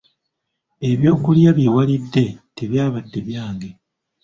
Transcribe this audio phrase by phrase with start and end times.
[0.89, 3.69] Ebyokulya bye walidde tebyabadde byange.